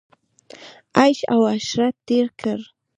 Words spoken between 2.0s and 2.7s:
تېر کړ.